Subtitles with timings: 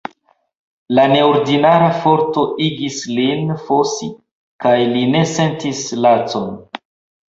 [0.99, 4.13] La neordinara forto igis lin fosi
[4.67, 6.55] kaj li ne sentis lacon.